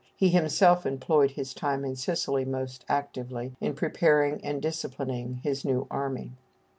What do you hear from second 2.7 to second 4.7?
actively, in preparing and